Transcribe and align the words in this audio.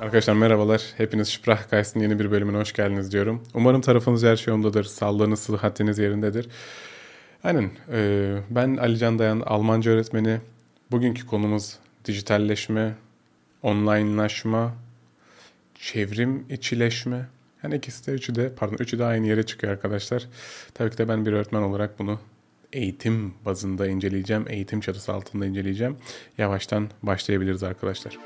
Arkadaşlar 0.00 0.34
merhabalar. 0.34 0.82
Hepiniz 0.96 1.28
Sprachgeist'in 1.28 2.00
yeni 2.00 2.18
bir 2.18 2.30
bölümüne 2.30 2.56
hoş 2.56 2.72
geldiniz 2.72 3.12
diyorum. 3.12 3.42
Umarım 3.54 3.80
tarafınız 3.80 4.22
her 4.24 4.36
şey 4.36 4.52
yolundadır. 4.52 4.84
Sağlığınız, 4.84 5.40
sıhhatiniz 5.40 5.98
yerindedir. 5.98 6.48
Aynen. 7.44 7.70
e, 7.92 8.36
ben 8.50 8.76
Ali 8.76 8.98
Can 8.98 9.18
Dayan, 9.18 9.40
Almanca 9.40 9.90
öğretmeni. 9.90 10.38
Bugünkü 10.90 11.26
konumuz 11.26 11.76
dijitalleşme, 12.04 12.94
onlinelaşma, 13.62 14.74
çevrim 15.74 16.44
içileşme. 16.50 17.26
Yani 17.62 17.76
ikisi 17.76 18.06
de 18.06 18.12
üçü 18.12 18.34
de 18.34 18.52
pardon 18.56 18.76
üçü 18.80 18.98
de 18.98 19.04
aynı 19.04 19.26
yere 19.26 19.42
çıkıyor 19.42 19.72
arkadaşlar. 19.72 20.26
Tabii 20.74 20.90
ki 20.90 20.98
de 20.98 21.08
ben 21.08 21.26
bir 21.26 21.32
öğretmen 21.32 21.62
olarak 21.62 21.98
bunu 21.98 22.20
eğitim 22.72 23.34
bazında 23.44 23.86
inceleyeceğim. 23.86 24.44
Eğitim 24.48 24.80
çatısı 24.80 25.12
altında 25.12 25.46
inceleyeceğim. 25.46 25.96
Yavaştan 26.38 26.90
başlayabiliriz 27.02 27.62
arkadaşlar. 27.62 28.18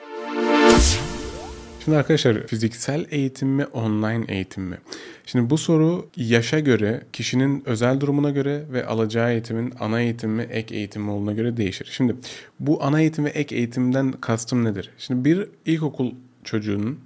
Şimdi 1.85 1.99
arkadaşlar 1.99 2.47
fiziksel 2.47 3.07
eğitim 3.11 3.49
mi 3.49 3.67
online 3.67 4.25
eğitim 4.29 4.63
mi? 4.63 4.79
Şimdi 5.27 5.51
bu 5.51 5.59
soru 5.59 6.09
yaşa 6.17 6.61
göre, 6.61 7.03
kişinin 7.13 7.63
özel 7.67 8.01
durumuna 8.01 8.31
göre 8.31 8.65
ve 8.73 8.87
alacağı 8.87 9.33
eğitimin 9.33 9.75
ana 9.81 10.01
eğitim 10.01 10.31
mi 10.31 10.43
ek 10.43 10.75
eğitim 10.75 11.03
mi 11.03 11.11
olduğuna 11.11 11.33
göre 11.33 11.57
değişir. 11.57 11.89
Şimdi 11.93 12.17
bu 12.61 12.85
ana 12.85 13.01
eğitim 13.01 13.25
ve 13.25 13.29
ek 13.29 13.57
eğitimden 13.57 14.13
kastım 14.13 14.65
nedir? 14.65 14.91
Şimdi 14.99 15.25
bir 15.25 15.49
ilkokul 15.67 16.13
çocuğunun 16.45 16.99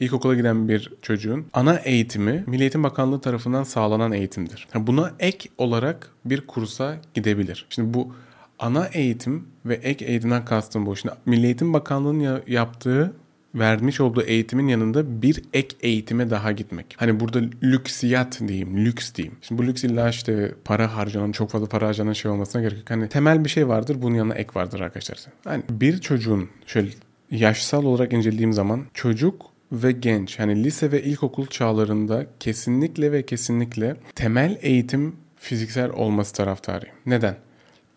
İlkokula 0.00 0.34
giden 0.34 0.68
bir 0.68 0.92
çocuğun 1.02 1.46
ana 1.52 1.74
eğitimi 1.74 2.44
Milli 2.46 2.62
Eğitim 2.62 2.82
Bakanlığı 2.82 3.20
tarafından 3.20 3.62
sağlanan 3.62 4.12
eğitimdir. 4.12 4.68
Buna 4.74 5.12
ek 5.18 5.48
olarak 5.58 6.10
bir 6.24 6.40
kursa 6.40 6.96
gidebilir. 7.14 7.66
Şimdi 7.70 7.94
bu 7.94 8.12
ana 8.58 8.86
eğitim 8.86 9.48
ve 9.64 9.74
ek 9.74 10.04
eğitimden 10.04 10.44
kastım 10.44 10.86
bu. 10.86 10.96
Şimdi 10.96 11.14
Milli 11.26 11.44
Eğitim 11.44 11.72
Bakanlığı'nın 11.72 12.42
yaptığı 12.46 13.12
vermiş 13.58 14.00
olduğu 14.00 14.22
eğitimin 14.22 14.68
yanında 14.68 15.22
bir 15.22 15.42
ek 15.52 15.76
eğitime 15.80 16.30
daha 16.30 16.52
gitmek. 16.52 16.94
Hani 16.96 17.20
burada 17.20 17.40
lüksiyat 17.62 18.40
diyeyim, 18.48 18.76
lüks 18.84 19.14
diyeyim. 19.14 19.36
Şimdi 19.42 19.62
bu 19.62 19.66
lüks 19.66 19.84
illa 19.84 20.08
işte 20.08 20.54
para 20.64 20.96
harcanan, 20.96 21.32
çok 21.32 21.50
fazla 21.50 21.66
para 21.66 21.86
harcanan 21.86 22.12
şey 22.12 22.30
olmasına 22.30 22.62
gerek 22.62 22.78
yok. 22.78 22.90
Hani 22.90 23.08
temel 23.08 23.44
bir 23.44 23.50
şey 23.50 23.68
vardır, 23.68 23.96
bunun 24.02 24.14
yanına 24.14 24.34
ek 24.34 24.50
vardır 24.54 24.80
arkadaşlar. 24.80 25.18
Hani 25.44 25.62
bir 25.70 25.98
çocuğun 26.00 26.48
şöyle 26.66 26.88
yaşsal 27.30 27.84
olarak 27.84 28.12
incelediğim 28.12 28.52
zaman 28.52 28.86
çocuk 28.94 29.46
ve 29.72 29.92
genç 29.92 30.38
hani 30.38 30.64
lise 30.64 30.92
ve 30.92 31.02
ilkokul 31.02 31.46
çağlarında 31.46 32.26
kesinlikle 32.40 33.12
ve 33.12 33.26
kesinlikle 33.26 33.96
temel 34.14 34.58
eğitim 34.62 35.16
fiziksel 35.36 35.90
olması 35.90 36.34
taraftarıyım. 36.34 36.96
Neden? 37.06 37.36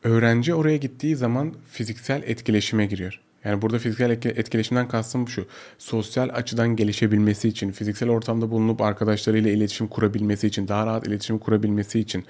Öğrenci 0.03 0.53
oraya 0.53 0.77
gittiği 0.77 1.16
zaman 1.16 1.53
fiziksel 1.71 2.23
etkileşime 2.25 2.86
giriyor. 2.86 3.21
Yani 3.45 3.61
burada 3.61 3.80
fiziksel 3.80 4.09
etkileşimden 4.11 4.88
kastım 4.88 5.28
şu. 5.28 5.45
Sosyal 5.78 6.30
açıdan 6.34 6.75
gelişebilmesi 6.75 7.48
için, 7.48 7.72
fiziksel 7.72 8.09
ortamda 8.09 8.52
bulunup 8.52 8.81
arkadaşlarıyla 8.81 9.52
iletişim 9.52 9.88
kurabilmesi 9.88 10.48
için, 10.48 10.67
daha 10.67 10.86
rahat 10.86 11.08
iletişim 11.08 11.39
kurabilmesi 11.39 12.00
için. 12.00 12.25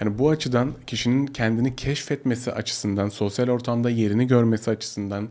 Yani 0.00 0.18
bu 0.18 0.30
açıdan 0.30 0.72
kişinin 0.86 1.26
kendini 1.26 1.76
keşfetmesi 1.76 2.52
açısından, 2.52 3.08
sosyal 3.08 3.48
ortamda 3.48 3.90
yerini 3.90 4.26
görmesi 4.26 4.70
açısından, 4.70 5.28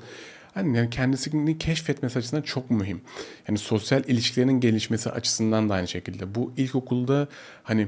hani 0.53 0.77
yani 0.77 0.89
kendisini 0.89 1.57
keşfetmesi 1.57 2.19
açısından 2.19 2.41
çok 2.41 2.71
mühim. 2.71 3.01
Yani 3.47 3.57
sosyal 3.57 4.03
ilişkilerin 4.07 4.59
gelişmesi 4.59 5.09
açısından 5.09 5.69
da 5.69 5.73
aynı 5.73 5.87
şekilde. 5.87 6.35
Bu 6.35 6.53
ilkokulda 6.57 7.27
hani 7.63 7.87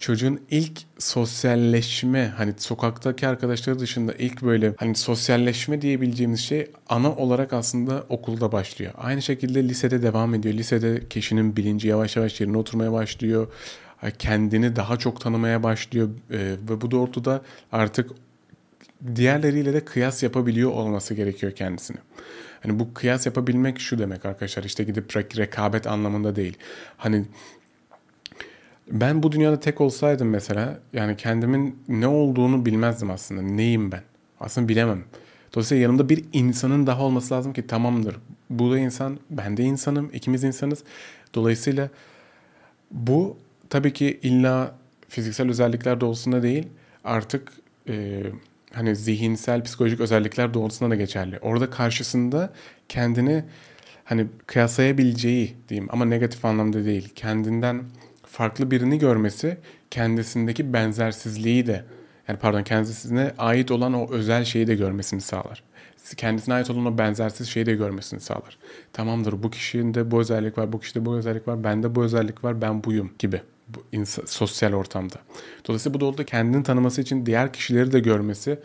çocuğun 0.00 0.40
ilk 0.50 0.80
sosyalleşme 0.98 2.32
hani 2.36 2.54
sokaktaki 2.56 3.26
arkadaşları 3.26 3.78
dışında 3.78 4.12
ilk 4.12 4.42
böyle 4.42 4.74
hani 4.76 4.94
sosyalleşme 4.94 5.82
diyebileceğimiz 5.82 6.40
şey 6.40 6.70
ana 6.88 7.16
olarak 7.16 7.52
aslında 7.52 8.04
okulda 8.08 8.52
başlıyor. 8.52 8.92
Aynı 8.98 9.22
şekilde 9.22 9.68
lisede 9.68 10.02
devam 10.02 10.34
ediyor. 10.34 10.54
Lisede 10.54 11.08
kişinin 11.08 11.56
bilinci 11.56 11.88
yavaş 11.88 12.16
yavaş 12.16 12.40
yerine 12.40 12.56
oturmaya 12.58 12.92
başlıyor. 12.92 13.46
Kendini 14.18 14.76
daha 14.76 14.96
çok 14.96 15.20
tanımaya 15.20 15.62
başlıyor 15.62 16.08
ee, 16.30 16.36
ve 16.70 16.80
bu 16.80 16.90
doğrultuda 16.90 17.42
artık 17.72 18.10
diğerleriyle 19.14 19.72
de 19.72 19.84
kıyas 19.84 20.22
yapabiliyor 20.22 20.70
olması 20.70 21.14
gerekiyor 21.14 21.52
kendisini. 21.52 21.96
Hani 22.62 22.78
bu 22.78 22.94
kıyas 22.94 23.26
yapabilmek 23.26 23.80
şu 23.80 23.98
demek 23.98 24.24
arkadaşlar 24.24 24.64
işte 24.64 24.84
gidip 24.84 25.16
rekabet 25.16 25.86
anlamında 25.86 26.36
değil. 26.36 26.56
Hani 26.96 27.24
ben 28.90 29.22
bu 29.22 29.32
dünyada 29.32 29.60
tek 29.60 29.80
olsaydım 29.80 30.28
mesela 30.28 30.80
yani 30.92 31.16
kendimin 31.16 31.78
ne 31.88 32.06
olduğunu 32.06 32.66
bilmezdim 32.66 33.10
aslında. 33.10 33.42
Neyim 33.42 33.92
ben? 33.92 34.02
Aslında 34.40 34.68
bilemem. 34.68 35.04
Dolayısıyla 35.54 35.82
yanımda 35.82 36.08
bir 36.08 36.24
insanın 36.32 36.86
daha 36.86 37.02
olması 37.02 37.34
lazım 37.34 37.52
ki 37.52 37.66
tamamdır. 37.66 38.16
Bu 38.50 38.72
da 38.72 38.78
insan, 38.78 39.18
ben 39.30 39.56
de 39.56 39.62
insanım, 39.62 40.10
ikimiz 40.12 40.44
insanız. 40.44 40.84
Dolayısıyla 41.34 41.88
bu 42.90 43.36
tabii 43.70 43.92
ki 43.92 44.20
illa 44.22 44.74
fiziksel 45.08 45.48
özellikler 45.48 46.00
doğrultusunda 46.00 46.42
değil 46.42 46.66
artık 47.04 47.52
e, 47.88 48.22
hani 48.72 48.96
zihinsel, 48.96 49.64
psikolojik 49.64 50.00
özellikler 50.00 50.54
doğrultusunda 50.54 50.90
da 50.90 50.94
geçerli. 50.94 51.38
Orada 51.38 51.70
karşısında 51.70 52.52
kendini 52.88 53.44
hani 54.04 54.26
kıyaslayabileceği 54.46 55.56
diyeyim 55.68 55.88
ama 55.92 56.04
negatif 56.04 56.44
anlamda 56.44 56.84
değil. 56.84 57.08
Kendinden 57.14 57.82
farklı 58.30 58.70
birini 58.70 58.98
görmesi 58.98 59.58
kendisindeki 59.90 60.72
benzersizliği 60.72 61.66
de 61.66 61.84
yani 62.28 62.38
pardon 62.38 62.62
kendisine 62.62 63.32
ait 63.38 63.70
olan 63.70 63.92
o 63.94 64.12
özel 64.12 64.44
şeyi 64.44 64.66
de 64.66 64.74
görmesini 64.74 65.20
sağlar. 65.20 65.62
Kendisine 66.16 66.54
ait 66.54 66.70
olan 66.70 66.86
o 66.86 66.98
benzersiz 66.98 67.48
şeyi 67.48 67.66
de 67.66 67.74
görmesini 67.74 68.20
sağlar. 68.20 68.58
Tamamdır 68.92 69.42
bu 69.42 69.50
kişinin 69.50 70.10
bu 70.10 70.20
özellik 70.20 70.58
var, 70.58 70.72
bu 70.72 70.80
kişide 70.80 71.04
bu 71.04 71.16
özellik 71.16 71.48
var, 71.48 71.64
bende 71.64 71.94
bu 71.94 72.04
özellik 72.04 72.44
var, 72.44 72.62
ben 72.62 72.84
buyum 72.84 73.10
gibi 73.18 73.40
bu 73.68 73.82
insan, 73.92 74.24
sosyal 74.26 74.72
ortamda. 74.72 75.16
Dolayısıyla 75.68 75.94
bu 75.94 76.00
doğrultuda 76.00 76.24
kendini 76.24 76.62
tanıması 76.62 77.00
için 77.00 77.26
diğer 77.26 77.52
kişileri 77.52 77.92
de 77.92 78.00
görmesi 78.00 78.58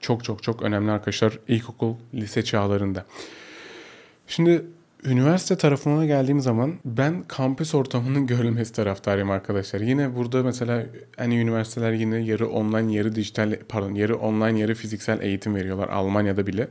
çok 0.00 0.24
çok 0.24 0.42
çok 0.42 0.62
önemli 0.62 0.90
arkadaşlar 0.90 1.38
ilkokul, 1.48 1.94
lise 2.14 2.44
çağlarında. 2.44 3.06
Şimdi 4.26 4.64
Üniversite 5.04 5.56
tarafına 5.56 6.06
geldiğim 6.06 6.40
zaman 6.40 6.74
ben 6.84 7.22
kampüs 7.22 7.74
ortamının 7.74 8.26
görülmesi 8.26 8.72
taraftarıyım 8.72 9.30
arkadaşlar. 9.30 9.80
Yine 9.80 10.16
burada 10.16 10.42
mesela 10.42 10.86
hani 11.16 11.38
üniversiteler 11.38 11.92
yine 11.92 12.18
yarı 12.18 12.48
online 12.48 12.92
yarı 12.92 13.14
dijital 13.14 13.56
pardon 13.68 13.94
yarı 13.94 14.16
online 14.16 14.60
yarı 14.60 14.74
fiziksel 14.74 15.22
eğitim 15.22 15.54
veriyorlar 15.54 15.88
Almanya'da 15.88 16.46
bile. 16.46 16.68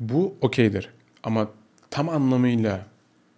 Bu 0.00 0.34
okeydir 0.40 0.88
ama 1.22 1.48
tam 1.90 2.08
anlamıyla 2.08 2.86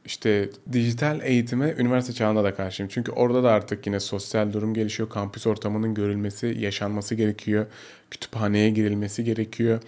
işte 0.04 0.50
dijital 0.72 1.20
eğitime 1.22 1.74
üniversite 1.78 2.12
çağında 2.12 2.44
da 2.44 2.54
karşıyım. 2.54 2.90
Çünkü 2.94 3.12
orada 3.12 3.42
da 3.42 3.50
artık 3.52 3.86
yine 3.86 4.00
sosyal 4.00 4.52
durum 4.52 4.74
gelişiyor. 4.74 5.08
Kampüs 5.08 5.46
ortamının 5.46 5.94
görülmesi, 5.94 6.56
yaşanması 6.58 7.14
gerekiyor. 7.14 7.66
Kütüphaneye 8.10 8.70
girilmesi 8.70 9.24
gerekiyor. 9.24 9.80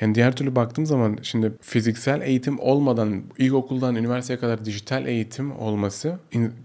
Yani 0.00 0.14
diğer 0.14 0.36
türlü 0.36 0.56
baktığım 0.56 0.86
zaman 0.86 1.18
şimdi 1.22 1.52
fiziksel 1.60 2.22
eğitim 2.22 2.60
olmadan 2.60 3.22
ilkokuldan 3.38 3.94
üniversiteye 3.94 4.38
kadar 4.38 4.64
dijital 4.64 5.06
eğitim 5.06 5.58
olması 5.58 6.18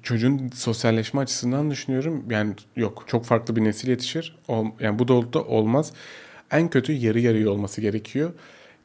çocuğun 0.03 0.49
sosyalleşme 0.53 1.21
açısından 1.21 1.71
düşünüyorum. 1.71 2.23
Yani 2.29 2.53
yok 2.75 3.03
çok 3.07 3.25
farklı 3.25 3.55
bir 3.55 3.63
nesil 3.63 3.89
yetişir. 3.89 4.37
Yani 4.79 4.99
bu 4.99 5.07
doğrultuda 5.07 5.43
olmaz. 5.43 5.93
En 6.51 6.69
kötü 6.69 6.91
yarı 6.93 7.19
yarıya 7.19 7.49
olması 7.49 7.81
gerekiyor. 7.81 8.31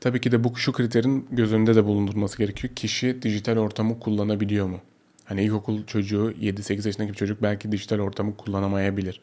Tabii 0.00 0.20
ki 0.20 0.32
de 0.32 0.44
bu 0.44 0.56
şu 0.56 0.72
kriterin 0.72 1.26
göz 1.30 1.52
önünde 1.52 1.74
de 1.74 1.84
bulundurması 1.84 2.38
gerekiyor. 2.38 2.74
Kişi 2.74 3.22
dijital 3.22 3.56
ortamı 3.56 4.00
kullanabiliyor 4.00 4.66
mu? 4.66 4.80
Hani 5.24 5.44
ilkokul 5.44 5.84
çocuğu 5.86 6.32
7-8 6.40 6.86
yaşındaki 6.86 7.12
bir 7.12 7.18
çocuk 7.18 7.42
belki 7.42 7.72
dijital 7.72 7.98
ortamı 7.98 8.36
kullanamayabilir. 8.36 9.20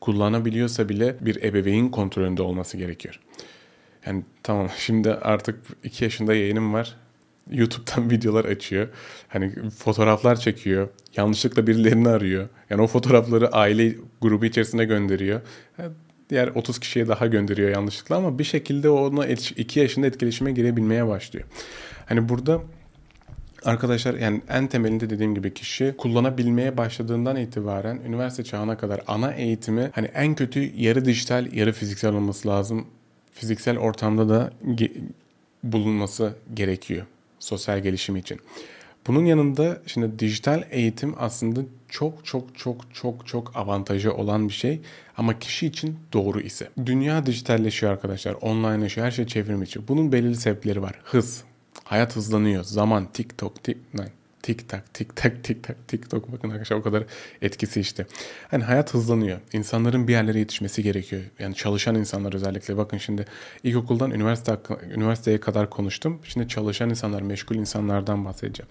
Kullanabiliyorsa 0.00 0.88
bile 0.88 1.16
bir 1.20 1.42
ebeveyn 1.42 1.90
kontrolünde 1.90 2.42
olması 2.42 2.76
gerekiyor. 2.76 3.20
Yani 4.06 4.24
tamam 4.42 4.68
şimdi 4.76 5.10
artık 5.10 5.60
2 5.84 6.04
yaşında 6.04 6.34
yayınım 6.34 6.74
var. 6.74 6.96
YouTube'dan 7.50 8.10
videolar 8.10 8.44
açıyor. 8.44 8.88
Hani 9.28 9.70
fotoğraflar 9.70 10.36
çekiyor. 10.36 10.88
Yanlışlıkla 11.16 11.66
birilerini 11.66 12.08
arıyor. 12.08 12.48
Yani 12.70 12.82
o 12.82 12.86
fotoğrafları 12.86 13.52
aile 13.52 13.94
grubu 14.20 14.44
içerisine 14.44 14.84
gönderiyor. 14.84 15.40
Diğer 16.30 16.48
30 16.48 16.78
kişiye 16.78 17.08
daha 17.08 17.26
gönderiyor 17.26 17.70
yanlışlıkla 17.70 18.16
ama 18.16 18.38
bir 18.38 18.44
şekilde 18.44 18.88
ona 18.88 19.26
2 19.26 19.80
yaşında 19.80 20.06
etkileşime 20.06 20.52
girebilmeye 20.52 21.06
başlıyor. 21.06 21.46
Hani 22.06 22.28
burada 22.28 22.60
Arkadaşlar 23.64 24.14
yani 24.14 24.40
en 24.48 24.66
temelinde 24.66 25.10
dediğim 25.10 25.34
gibi 25.34 25.54
kişi 25.54 25.94
kullanabilmeye 25.98 26.76
başladığından 26.76 27.36
itibaren 27.36 28.00
üniversite 28.06 28.44
çağına 28.44 28.76
kadar 28.76 29.00
ana 29.06 29.32
eğitimi 29.32 29.90
hani 29.94 30.06
en 30.06 30.34
kötü 30.34 30.60
yarı 30.76 31.04
dijital 31.04 31.52
yarı 31.52 31.72
fiziksel 31.72 32.14
olması 32.14 32.48
lazım 32.48 32.86
fiziksel 33.32 33.78
ortamda 33.78 34.28
da 34.28 34.52
ge- 34.66 35.02
bulunması 35.64 36.34
gerekiyor 36.54 37.06
sosyal 37.38 37.78
gelişim 37.78 38.16
için. 38.16 38.40
Bunun 39.06 39.24
yanında 39.24 39.82
şimdi 39.86 40.18
dijital 40.18 40.62
eğitim 40.70 41.14
aslında 41.18 41.60
çok 41.88 42.24
çok 42.24 42.58
çok 42.58 42.94
çok 42.94 43.26
çok 43.26 43.56
avantajı 43.56 44.14
olan 44.14 44.48
bir 44.48 44.54
şey 44.54 44.80
ama 45.16 45.38
kişi 45.38 45.66
için 45.66 45.98
doğru 46.12 46.40
ise. 46.40 46.68
Dünya 46.86 47.26
dijitalleşiyor 47.26 47.92
arkadaşlar. 47.92 48.32
Onlinelaşıyor. 48.32 49.06
Her 49.06 49.10
şey 49.10 49.26
çevrim 49.26 49.62
içi. 49.62 49.88
Bunun 49.88 50.12
belirli 50.12 50.36
sebepleri 50.36 50.82
var. 50.82 51.00
Hız. 51.04 51.44
Hayat 51.84 52.16
hızlanıyor. 52.16 52.64
Zaman 52.64 53.06
TikTok, 53.12 53.64
tik, 53.64 53.76
tik 54.42 54.68
tak 54.68 54.94
tik 54.94 55.16
tak 55.16 55.44
tik 55.44 55.62
tak 55.62 55.88
TikTok 55.88 56.32
bakın 56.32 56.48
arkadaşlar 56.48 56.76
o 56.76 56.82
kadar 56.82 57.04
etkisi 57.42 57.80
işte. 57.80 58.06
Hani 58.50 58.64
hayat 58.64 58.94
hızlanıyor. 58.94 59.40
İnsanların 59.52 60.08
bir 60.08 60.12
yerlere 60.12 60.38
yetişmesi 60.38 60.82
gerekiyor. 60.82 61.22
Yani 61.38 61.54
çalışan 61.54 61.94
insanlar 61.94 62.34
özellikle 62.34 62.76
bakın 62.76 62.98
şimdi 62.98 63.24
ilkokuldan 63.62 64.10
üniversite 64.10 64.58
üniversiteye 64.94 65.40
kadar 65.40 65.70
konuştum. 65.70 66.20
Şimdi 66.24 66.48
çalışan 66.48 66.90
insanlar, 66.90 67.22
meşgul 67.22 67.56
insanlardan 67.56 68.24
bahsedeceğim. 68.24 68.68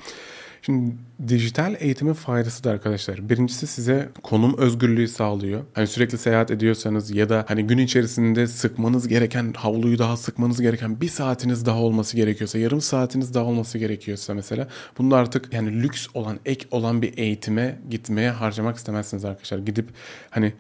Şimdi 0.61 0.95
dijital 1.27 1.75
eğitimin 1.79 2.13
faydası 2.13 2.63
da 2.63 2.71
arkadaşlar. 2.71 3.29
Birincisi 3.29 3.67
size 3.67 4.09
konum 4.23 4.57
özgürlüğü 4.57 5.07
sağlıyor. 5.07 5.63
Hani 5.73 5.87
sürekli 5.87 6.17
seyahat 6.17 6.51
ediyorsanız 6.51 7.11
ya 7.11 7.29
da 7.29 7.45
hani 7.47 7.67
gün 7.67 7.77
içerisinde 7.77 8.47
sıkmanız 8.47 9.07
gereken 9.07 9.53
havluyu 9.57 9.99
daha 9.99 10.17
sıkmanız 10.17 10.61
gereken 10.61 11.01
bir 11.01 11.09
saatiniz 11.09 11.65
daha 11.65 11.79
olması 11.79 12.17
gerekiyorsa, 12.17 12.57
yarım 12.57 12.81
saatiniz 12.81 13.33
daha 13.33 13.45
olması 13.45 13.77
gerekiyorsa 13.77 14.33
mesela 14.33 14.67
bunu 14.97 15.15
artık 15.15 15.53
yani 15.53 15.83
lüks 15.83 16.07
olan, 16.13 16.39
ek 16.45 16.67
olan 16.71 17.01
bir 17.01 17.17
eğitime 17.17 17.79
gitmeye 17.89 18.31
harcamak 18.31 18.77
istemezsiniz 18.77 19.25
arkadaşlar. 19.25 19.57
Gidip 19.57 19.89
hani 20.29 20.53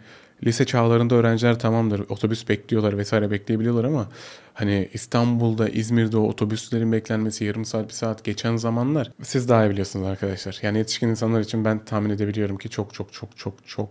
lise 0.43 0.65
çağlarında 0.65 1.15
öğrenciler 1.15 1.59
tamamdır 1.59 1.99
otobüs 2.09 2.49
bekliyorlar 2.49 2.97
vesaire 2.97 3.31
bekleyebiliyorlar 3.31 3.83
ama 3.83 4.07
hani 4.53 4.89
İstanbul'da 4.93 5.69
İzmir'de 5.69 6.17
o 6.17 6.21
otobüslerin 6.21 6.91
beklenmesi 6.91 7.45
yarım 7.45 7.65
saat 7.65 7.87
bir 7.87 7.93
saat 7.93 8.23
geçen 8.23 8.55
zamanlar 8.55 9.11
siz 9.23 9.49
daha 9.49 9.65
iyi 9.65 9.69
biliyorsunuz 9.69 10.07
arkadaşlar. 10.07 10.59
Yani 10.61 10.77
yetişkin 10.77 11.07
insanlar 11.07 11.39
için 11.39 11.65
ben 11.65 11.85
tahmin 11.85 12.09
edebiliyorum 12.09 12.57
ki 12.57 12.69
çok 12.69 12.93
çok 12.93 13.13
çok 13.13 13.37
çok 13.37 13.67
çok 13.67 13.89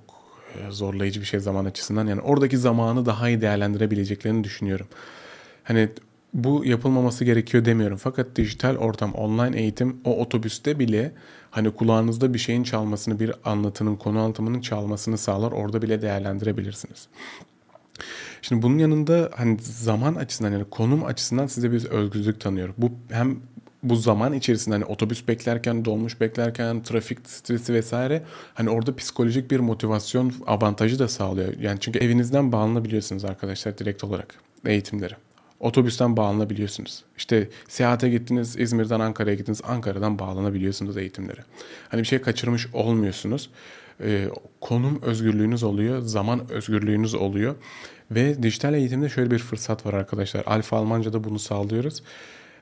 e, 0.54 0.70
zorlayıcı 0.70 1.20
bir 1.20 1.26
şey 1.26 1.40
zaman 1.40 1.64
açısından. 1.64 2.06
Yani 2.06 2.20
oradaki 2.20 2.58
zamanı 2.58 3.06
daha 3.06 3.28
iyi 3.28 3.40
değerlendirebileceklerini 3.40 4.44
düşünüyorum. 4.44 4.86
Hani 5.64 5.88
bu 6.34 6.64
yapılmaması 6.64 7.25
gerekiyor 7.25 7.64
demiyorum. 7.64 7.96
Fakat 7.96 8.36
dijital 8.36 8.76
ortam, 8.76 9.12
online 9.14 9.60
eğitim 9.60 9.96
o 10.04 10.20
otobüste 10.20 10.78
bile 10.78 11.12
hani 11.50 11.70
kulağınızda 11.70 12.34
bir 12.34 12.38
şeyin 12.38 12.62
çalmasını, 12.62 13.20
bir 13.20 13.32
anlatının, 13.44 13.96
konu 13.96 14.19
anlatımının 14.19 14.60
çalmasını 14.60 15.19
sağlar. 15.19 15.52
Orada 15.52 15.82
bile 15.82 16.02
değerlendirebilirsiniz. 16.02 17.08
Şimdi 18.42 18.62
bunun 18.62 18.78
yanında 18.78 19.30
hani 19.36 19.56
zaman 19.60 20.14
açısından 20.14 20.52
yani 20.52 20.64
konum 20.70 21.04
açısından 21.04 21.46
size 21.46 21.72
bir 21.72 21.84
özgürlük 21.84 22.40
tanıyor. 22.40 22.75
Bu 22.78 22.90
hem 23.10 23.36
bu 23.82 23.96
zaman 23.96 24.32
içerisinde 24.32 24.75
hani 24.75 24.84
otobüs 24.84 25.28
beklerken, 25.28 25.84
dolmuş 25.84 26.20
beklerken, 26.20 26.82
trafik 26.82 27.19
stresi 27.28 27.75
vesaire 27.75 28.22
hani 28.54 28.70
orada 28.70 28.96
psikolojik 28.96 29.50
bir 29.50 29.60
motivasyon 29.60 30.32
avantajı 30.46 30.98
da 30.98 31.08
sağlıyor. 31.08 31.54
Yani 31.60 31.80
çünkü 31.80 31.98
evinizden 31.98 32.52
bağlanabiliyorsunuz 32.52 33.25
arkadaşlar 33.25 33.78
direkt 33.78 34.04
olarak 34.04 34.34
eğitimleri. 34.66 35.14
Otobüsten 35.60 36.16
bağlanabiliyorsunuz. 36.16 37.05
İşte 37.16 37.49
seyahate 37.69 38.08
gittiniz, 38.08 38.56
İzmir'den 38.56 39.00
Ankara'ya 39.00 39.37
gittiniz, 39.37 39.60
Ankara'dan 39.64 40.19
bağlanabiliyorsunuz 40.19 40.96
eğitimlere. 40.96 41.40
Hani 41.88 42.00
bir 42.00 42.06
şey 42.06 42.20
kaçırmış 42.20 42.66
olmuyorsunuz. 42.72 43.50
Ee, 44.00 44.28
konum 44.60 45.02
özgürlüğünüz 45.02 45.62
oluyor, 45.62 46.02
zaman 46.02 46.50
özgürlüğünüz 46.50 47.14
oluyor. 47.14 47.55
Ve 48.10 48.43
dijital 48.43 48.75
eğitimde 48.75 49.08
şöyle 49.08 49.31
bir 49.31 49.38
fırsat 49.38 49.87
var 49.87 49.94
arkadaşlar. 49.94 50.43
Alfa 50.46 50.76
Almanca'da 50.76 51.25
bunu 51.25 51.38
sağlıyoruz 51.38 52.02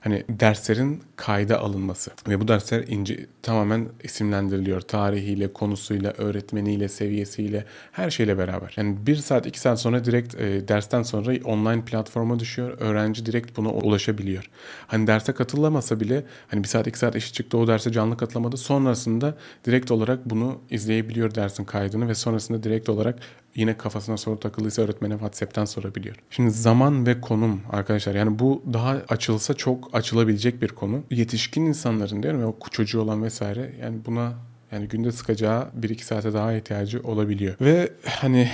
hani 0.06 0.24
derslerin 0.28 1.02
kayda 1.16 1.60
alınması 1.60 2.10
ve 2.28 2.40
bu 2.40 2.48
dersler 2.48 2.84
ince 2.88 3.26
tamamen 3.42 3.88
isimlendiriliyor. 4.02 4.80
Tarihiyle, 4.80 5.52
konusuyla, 5.52 6.12
öğretmeniyle, 6.12 6.88
seviyesiyle 6.88 7.64
her 7.92 8.10
şeyle 8.10 8.38
beraber. 8.38 8.74
Yani 8.76 9.06
bir 9.06 9.16
saat 9.16 9.46
iki 9.46 9.60
saat 9.60 9.80
sonra 9.80 10.04
direkt 10.04 10.34
e, 10.34 10.68
dersten 10.68 11.02
sonra 11.02 11.32
online 11.44 11.84
platforma 11.84 12.38
düşüyor. 12.38 12.76
Öğrenci 12.80 13.26
direkt 13.26 13.56
buna 13.56 13.68
ulaşabiliyor. 13.68 14.50
Hani 14.86 15.06
derse 15.06 15.32
katılamasa 15.32 16.00
bile 16.00 16.24
hani 16.48 16.62
bir 16.62 16.68
saat 16.68 16.86
iki 16.86 16.98
saat 16.98 17.16
eşit 17.16 17.34
çıktı 17.34 17.58
o 17.58 17.66
derse 17.66 17.92
canlı 17.92 18.16
katılamadı. 18.16 18.56
Sonrasında 18.56 19.34
direkt 19.64 19.90
olarak 19.90 20.30
bunu 20.30 20.60
izleyebiliyor 20.70 21.34
dersin 21.34 21.64
kaydını 21.64 22.08
ve 22.08 22.14
sonrasında 22.14 22.62
direkt 22.62 22.88
olarak 22.88 23.18
yine 23.56 23.76
kafasına 23.76 24.16
soru 24.16 24.40
takıldıysa 24.40 24.82
öğretmene 24.82 25.12
WhatsApp'tan 25.12 25.64
sorabiliyor. 25.64 26.16
Şimdi 26.30 26.50
zaman 26.50 27.06
ve 27.06 27.20
konum 27.20 27.60
arkadaşlar 27.70 28.14
yani 28.14 28.38
bu 28.38 28.62
daha 28.72 28.90
açılsa 29.08 29.54
çok 29.54 29.90
açılabilecek 29.92 30.62
bir 30.62 30.68
konu. 30.68 31.02
Yetişkin 31.10 31.66
insanların 31.66 32.22
diyorum 32.22 32.40
ya 32.40 32.52
çocuğu 32.70 33.00
olan 33.00 33.22
vesaire 33.22 33.72
yani 33.80 33.98
buna 34.06 34.32
yani 34.72 34.88
günde 34.88 35.12
sıkacağı 35.12 35.68
1-2 35.80 36.02
saate 36.02 36.32
daha 36.32 36.52
ihtiyacı 36.52 37.00
olabiliyor. 37.00 37.54
Ve 37.60 37.92
hani 38.04 38.50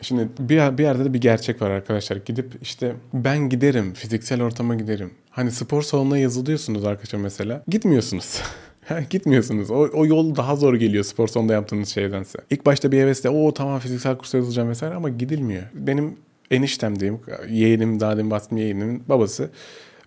Şimdi 0.00 0.28
bir, 0.38 0.78
bir 0.78 0.82
yerde 0.82 1.04
de 1.04 1.14
bir 1.14 1.20
gerçek 1.20 1.62
var 1.62 1.70
arkadaşlar. 1.70 2.16
Gidip 2.16 2.52
işte 2.62 2.94
ben 3.14 3.48
giderim, 3.48 3.94
fiziksel 3.94 4.42
ortama 4.42 4.74
giderim. 4.74 5.10
Hani 5.30 5.50
spor 5.50 5.82
salonuna 5.82 6.18
yazılıyorsunuz 6.18 6.84
arkadaşlar 6.84 7.18
mesela. 7.18 7.62
Gitmiyorsunuz. 7.68 8.40
Gitmiyorsunuz. 9.10 9.70
O, 9.70 9.88
o 9.92 10.06
yol 10.06 10.36
daha 10.36 10.56
zor 10.56 10.74
geliyor 10.74 11.04
spor 11.04 11.28
salonunda 11.28 11.52
yaptığınız 11.52 11.88
şeydense. 11.88 12.38
İlk 12.50 12.66
başta 12.66 12.92
bir 12.92 12.98
hevesle 12.98 13.28
o 13.30 13.54
tamam 13.54 13.78
fiziksel 13.78 14.18
kursa 14.18 14.38
yazılacağım 14.38 14.68
vesaire 14.68 14.94
ama 14.94 15.08
gidilmiyor. 15.08 15.62
Benim 15.74 16.16
eniştem 16.50 17.00
diyeyim, 17.00 17.20
yeğenim, 17.50 18.00
daha 18.00 18.16
demin 18.16 18.30
bahsettiğim 18.30 18.62
yeğenimin 18.62 19.02
babası 19.08 19.50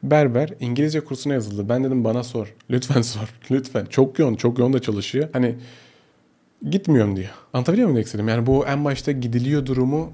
berber 0.04 0.54
İngilizce 0.60 1.00
kursuna 1.00 1.34
yazıldı. 1.34 1.70
Ben 1.70 1.84
dedim 1.84 2.04
bana 2.04 2.24
sor. 2.24 2.56
Lütfen 2.70 3.02
sor. 3.02 3.34
Lütfen. 3.52 3.86
Çok 3.86 4.20
yoğun. 4.20 4.36
Çok 4.36 4.60
yoğun 4.60 4.74
da 4.74 4.82
çalışıyor. 4.82 5.30
Hani 5.34 5.56
gitmiyorum 6.70 7.16
diyor. 7.16 7.30
Anlatabiliyor 7.54 7.90
muyum 7.90 8.06
demek? 8.14 8.30
Yani 8.30 8.46
bu 8.46 8.66
en 8.66 8.86
başta 8.86 9.12
gidiliyor 9.12 9.66
durumu 9.66 10.14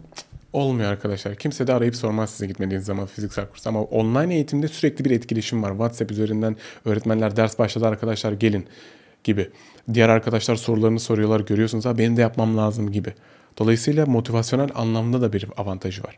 olmuyor 0.56 0.92
arkadaşlar. 0.92 1.36
Kimse 1.36 1.68
de 1.68 1.74
arayıp 1.74 1.96
sormaz 1.96 2.30
size 2.30 2.48
gitmediğiniz 2.48 2.86
zaman 2.86 3.06
fiziksel 3.06 3.48
kurs. 3.48 3.68
Ama 3.68 3.84
online 3.84 4.36
eğitimde 4.36 4.68
sürekli 4.68 5.06
bir 5.06 5.12
etkileşim 5.12 5.64
var. 5.64 5.72
WhatsApp 5.72 6.12
üzerinden 6.12 6.56
öğretmenler 6.86 7.36
ders 7.36 7.60
başladı 7.60 7.88
arkadaşlar 7.88 8.32
gelin 8.32 8.66
gibi. 9.24 9.50
Diğer 9.94 10.10
arkadaşlar 10.10 10.56
sorularını 10.56 11.00
soruyorlar 11.00 11.40
görüyorsunuz 11.40 11.86
ha 11.86 11.98
benim 11.98 12.18
de 12.18 12.22
yapmam 12.22 12.58
lazım 12.58 12.92
gibi. 12.92 13.14
Dolayısıyla 13.58 14.06
motivasyonel 14.06 14.70
anlamda 14.76 15.22
da 15.22 15.34
bir 15.34 15.48
avantajı 15.58 16.04
var. 16.04 16.18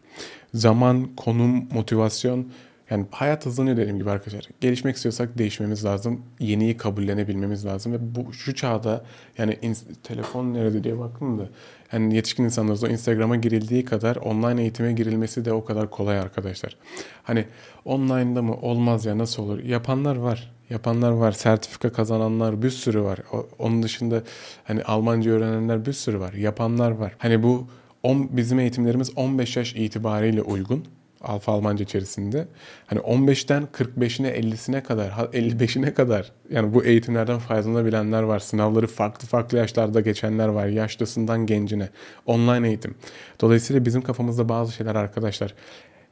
Zaman, 0.54 1.16
konum, 1.18 1.68
motivasyon 1.74 2.48
yani 2.90 3.06
hayat 3.12 3.46
hızlanıyor 3.46 3.78
dediğim 3.78 4.00
gibi 4.00 4.12
arkadaşlar. 4.12 4.50
Gelişmek 4.62 4.96
istiyorsak 4.96 5.38
değişmemiz 5.38 5.86
lazım. 5.86 6.22
Yeniyi 6.40 6.78
kabullenebilmemiz 6.78 7.66
lazım 7.66 7.94
ve 7.94 8.16
bu 8.16 8.34
şu 8.34 8.56
çağda 8.56 9.06
yani 9.38 9.60
telefon 10.04 10.54
nerede 10.54 10.84
diye 10.84 11.00
baktım 11.00 11.40
da 11.40 11.50
yani 11.92 12.16
yetişkin 12.16 12.44
insanlarız 12.44 12.84
o 12.84 12.88
Instagram'a 12.88 13.36
girildiği 13.36 13.86
kadar 13.86 14.16
online 14.16 14.62
eğitime 14.62 14.94
girilmesi 14.94 15.46
de 15.46 15.54
o 15.54 15.66
kadar 15.66 15.90
kolay 15.90 16.20
arkadaşlar. 16.20 16.78
Hani 17.24 17.46
online'da 17.86 18.42
mı 18.42 18.56
olmaz 18.56 19.06
ya 19.06 19.18
nasıl 19.18 19.44
olur? 19.44 19.64
Yapanlar 19.64 20.16
var. 20.16 20.54
Yapanlar 20.70 21.12
var. 21.12 21.32
Sertifika 21.32 21.92
kazananlar 21.92 22.62
bir 22.62 22.70
sürü 22.70 23.02
var. 23.02 23.20
Onun 23.60 23.84
dışında 23.84 24.24
hani 24.64 24.84
Almanca 24.84 25.32
öğrenenler 25.32 25.86
bir 25.86 25.94
sürü 25.94 26.20
var. 26.20 26.34
Yapanlar 26.34 26.92
var. 26.92 27.16
Hani 27.18 27.44
bu 27.44 27.68
on, 28.04 28.38
bizim 28.38 28.60
eğitimlerimiz 28.60 29.12
15 29.16 29.58
yaş 29.58 29.76
itibariyle 29.76 30.42
uygun. 30.42 30.86
Alfa 31.28 31.52
Almanca 31.52 31.84
içerisinde. 31.84 32.48
Hani 32.88 33.00
15'ten 33.00 33.68
45'ine 33.74 34.28
50'sine 34.28 34.84
kadar 34.84 35.10
55'ine 35.10 35.94
kadar 35.94 36.32
yani 36.50 36.74
bu 36.74 36.86
eğitimlerden 36.86 37.40
faydalanabilenler 37.40 38.24
var. 38.24 38.40
Sınavları 38.40 38.88
farklı 38.88 39.28
farklı 39.28 39.58
yaşlarda 39.58 40.02
geçenler 40.02 40.48
var. 40.48 40.68
Yaşlısından 40.68 41.46
gencine. 41.46 41.90
Online 42.26 42.68
eğitim. 42.68 42.96
Dolayısıyla 43.42 43.86
bizim 43.86 44.02
kafamızda 44.02 44.50
bazı 44.50 44.74
şeyler 44.74 44.96
arkadaşlar 44.96 45.54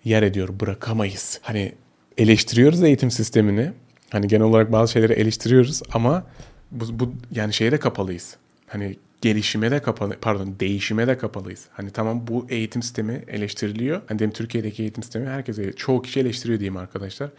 yer 0.03 0.23
ediyor. 0.23 0.49
Bırakamayız. 0.59 1.39
Hani 1.41 1.71
eleştiriyoruz 2.17 2.83
eğitim 2.83 3.11
sistemini. 3.11 3.71
Hani 4.09 4.27
genel 4.27 4.45
olarak 4.45 4.71
bazı 4.71 4.91
şeyleri 4.91 5.13
eleştiriyoruz 5.13 5.81
ama 5.93 6.23
bu, 6.71 6.99
bu 6.99 7.13
yani 7.31 7.53
şeye 7.53 7.71
de 7.71 7.79
kapalıyız. 7.79 8.37
Hani 8.67 8.97
gelişime 9.21 9.71
de 9.71 9.81
kapalı, 9.81 10.15
pardon 10.21 10.55
değişime 10.59 11.07
de 11.07 11.17
kapalıyız. 11.17 11.65
Hani 11.73 11.91
tamam 11.91 12.27
bu 12.27 12.45
eğitim 12.49 12.81
sistemi 12.81 13.23
eleştiriliyor. 13.27 14.01
Hani 14.07 14.19
diyelim 14.19 14.33
Türkiye'deki 14.33 14.81
eğitim 14.81 15.03
sistemi 15.03 15.27
herkese, 15.27 15.73
çoğu 15.73 16.01
kişi 16.01 16.19
eleştiriyor 16.19 16.59
diyeyim 16.59 16.77
arkadaşlar. 16.77 17.29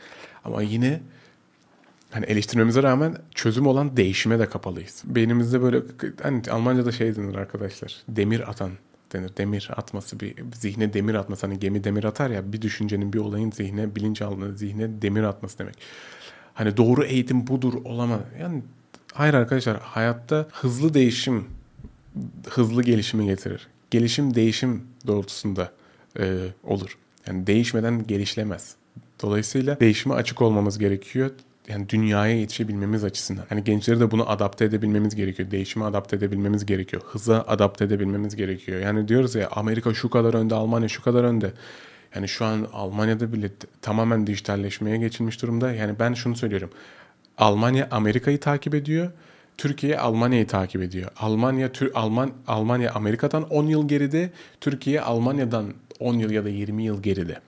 Ama 0.45 0.63
yine 0.63 1.01
hani 2.11 2.27
eleştirmemize 2.27 2.83
rağmen 2.83 3.17
çözüm 3.35 3.67
olan 3.67 3.97
değişime 3.97 4.39
de 4.39 4.49
kapalıyız. 4.49 5.03
Beynimizde 5.05 5.63
böyle 5.63 5.83
hani 6.23 6.43
Almanca'da 6.51 6.93
şey 6.93 7.17
denir 7.17 7.35
arkadaşlar. 7.35 7.97
Demir 8.09 8.51
atan 8.51 8.71
denir. 9.13 9.37
Demir 9.37 9.71
atması 9.77 10.21
bir 10.21 10.35
zihne 10.55 10.93
demir 10.93 11.15
atması. 11.15 11.47
Hani 11.47 11.59
gemi 11.59 11.85
demir 11.85 12.05
atar 12.05 12.31
ya 12.31 12.53
bir 12.53 12.63
düşüncenin 12.63 13.13
bir 13.13 13.19
olayın 13.19 13.51
zihne 13.51 13.97
bilinçaltına 13.97 14.53
zihne 14.53 15.03
demir 15.03 15.23
atması 15.23 15.59
demek. 15.59 15.75
Hani 16.55 16.77
doğru 16.77 17.05
eğitim 17.05 17.47
budur 17.47 17.75
olamaz. 17.85 18.21
Yani 18.41 18.63
hayır 19.13 19.35
arkadaşlar 19.35 19.81
hayatta 19.81 20.49
hızlı 20.53 20.95
değişim 20.95 21.56
hızlı 22.49 22.83
gelişimi 22.83 23.27
getirir. 23.27 23.69
Gelişim 23.91 24.35
değişim 24.35 24.83
doğrultusunda 25.07 25.73
e, 26.19 26.39
olur. 26.65 26.99
Yani 27.27 27.47
değişmeden 27.47 28.07
gelişlemez. 28.07 28.75
Dolayısıyla 29.23 29.81
değişime 29.81 30.15
açık 30.15 30.43
olmamız 30.43 30.79
gerekiyor. 30.79 31.31
Yani 31.69 31.89
dünyaya 31.89 32.37
yetişebilmemiz 32.37 33.05
açısından. 33.05 33.45
Hani 33.49 33.65
gençleri 33.65 34.01
de 34.01 34.11
bunu 34.11 34.31
adapte 34.31 34.65
edebilmemiz 34.65 35.15
gerekiyor. 35.15 35.51
Değişime 35.51 35.85
adapte 35.85 36.17
edebilmemiz 36.17 36.67
gerekiyor. 36.67 37.03
Hıza 37.07 37.45
adapte 37.49 37.85
edebilmemiz 37.85 38.37
gerekiyor. 38.37 38.81
Yani 38.81 39.09
diyoruz 39.09 39.35
ya 39.35 39.49
Amerika 39.49 39.95
şu 39.95 40.11
kadar 40.11 40.35
önde, 40.35 40.55
Almanya 40.55 40.89
şu 40.89 41.03
kadar 41.03 41.25
önde. 41.25 41.53
Yani 42.15 42.29
şu 42.29 42.45
an 42.45 42.67
Almanya'da 42.73 43.33
bile 43.33 43.51
tamamen 43.83 44.27
dijitalleşmeye 44.27 44.97
geçilmiş 44.97 45.43
durumda. 45.43 45.73
Yani 45.73 45.99
ben 45.99 46.15
şunu 46.15 46.37
söylüyorum. 46.37 46.71
Almanya 47.39 47.89
Amerika'yı 47.91 48.41
takip 48.41 48.75
ediyor. 48.75 49.11
Türkiye 49.59 49.99
Almanya'yı 49.99 50.47
takip 50.47 50.83
ediyor. 50.83 51.11
Almanya 51.17 51.73
Tür 51.73 51.91
Alman 51.95 52.33
Almanya 52.47 52.93
Amerika'dan 52.93 53.43
10 53.43 53.67
yıl 53.67 53.89
geride, 53.89 54.31
Türkiye 54.61 55.01
Almanya'dan 55.01 55.75
10 56.01 56.15
yıl 56.15 56.31
ya 56.31 56.45
da 56.45 56.49
20 56.49 56.83
yıl 56.83 57.03
geride. 57.03 57.41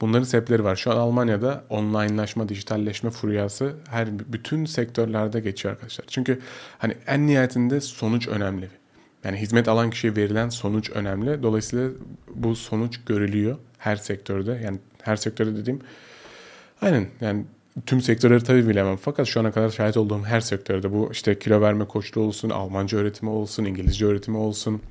Bunların 0.00 0.24
sebepleri 0.24 0.64
var. 0.64 0.76
Şu 0.76 0.92
an 0.92 0.96
Almanya'da 0.96 1.64
onlinelaşma, 1.70 2.48
dijitalleşme 2.48 3.10
furyası 3.10 3.74
her 3.90 4.18
bütün 4.32 4.64
sektörlerde 4.64 5.40
geçiyor 5.40 5.72
arkadaşlar. 5.74 6.04
Çünkü 6.08 6.40
hani 6.78 6.94
en 7.06 7.26
nihayetinde 7.26 7.80
sonuç 7.80 8.28
önemli. 8.28 8.68
Yani 9.24 9.36
hizmet 9.36 9.68
alan 9.68 9.90
kişiye 9.90 10.16
verilen 10.16 10.48
sonuç 10.48 10.90
önemli. 10.90 11.42
Dolayısıyla 11.42 11.90
bu 12.34 12.56
sonuç 12.56 13.00
görülüyor 13.06 13.56
her 13.78 13.96
sektörde. 13.96 14.60
Yani 14.64 14.78
her 15.02 15.16
sektörde 15.16 15.56
dediğim 15.56 15.80
aynen 16.80 17.06
yani 17.20 17.44
tüm 17.86 18.00
sektörleri 18.00 18.44
tabii 18.44 18.68
bilemem. 18.68 18.96
Fakat 18.96 19.26
şu 19.26 19.40
ana 19.40 19.52
kadar 19.52 19.70
şahit 19.70 19.96
olduğum 19.96 20.24
her 20.24 20.40
sektörde 20.40 20.92
bu 20.92 21.08
işte 21.12 21.38
kilo 21.38 21.60
verme 21.60 21.84
koçluğu 21.84 22.22
olsun, 22.22 22.50
Almanca 22.50 22.98
öğretimi 22.98 23.30
olsun, 23.30 23.64
İngilizce 23.64 24.06
öğretimi 24.06 24.36
olsun, 24.36 24.82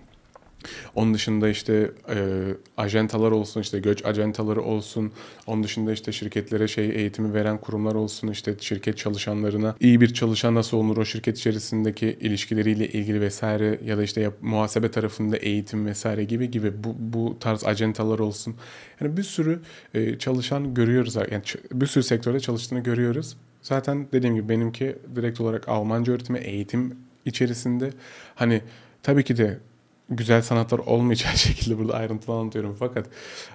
onun 0.96 1.14
dışında 1.14 1.50
işte 1.50 1.92
e, 2.10 2.44
ajentalar 2.78 3.32
olsun, 3.32 3.62
işte 3.62 3.80
göç 3.80 4.06
ajentaları 4.06 4.62
olsun. 4.62 5.12
Onun 5.48 5.64
dışında 5.64 5.92
işte 5.94 6.12
şirketlere 6.12 6.68
şey 6.68 6.90
eğitimi 6.90 7.34
veren 7.34 7.58
kurumlar 7.58 7.96
olsun. 7.96 8.28
işte 8.28 8.56
şirket 8.60 8.98
çalışanlarına 8.98 9.76
iyi 9.80 10.02
bir 10.02 10.14
çalışan 10.14 10.56
nasıl 10.56 10.78
olunur 10.78 10.98
o 10.98 11.06
şirket 11.06 11.38
içerisindeki 11.38 12.18
ilişkileriyle 12.22 12.88
ilgili 12.88 13.22
vesaire 13.22 13.80
ya 13.86 13.98
da 13.98 14.04
işte 14.04 14.32
muhasebe 14.42 14.92
tarafında 14.92 15.38
eğitim 15.38 15.86
vesaire 15.86 16.24
gibi 16.24 16.52
gibi 16.52 16.84
bu, 16.84 16.96
bu 17.00 17.38
tarz 17.40 17.66
ajentalar 17.66 18.20
olsun. 18.20 18.56
Yani 19.02 19.18
bir 19.18 19.24
sürü 19.24 19.60
e, 19.94 20.18
çalışan 20.18 20.74
görüyoruz. 20.74 21.16
Yani 21.16 21.44
bir 21.72 21.86
sürü 21.86 22.04
sektörde 22.04 22.40
çalıştığını 22.40 22.80
görüyoruz. 22.80 23.38
Zaten 23.62 24.08
dediğim 24.14 24.36
gibi 24.36 24.50
benimki 24.50 24.98
direkt 25.16 25.42
olarak 25.42 25.70
Almanca 25.70 26.14
öğretimi 26.14 26.40
eğitim 26.40 26.96
içerisinde 27.26 27.90
hani 28.36 28.62
tabii 29.04 29.24
ki 29.24 29.38
de 29.38 29.60
güzel 30.12 30.42
sanatlar 30.42 30.80
olmayacağı 30.80 31.32
şekilde 31.38 31.78
burada 31.78 31.94
ayrıntılı 31.94 32.36
anlatıyorum. 32.36 32.76
Fakat 32.80 33.06